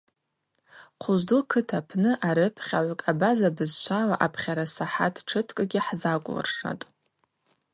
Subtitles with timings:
[1.01, 6.85] Хъвыжвду кыт апны арыпхьагӏвкӏ абаза бызшвала апхьарасахӏат тшыткӏгьи хӏзакӏвлыршатӏ.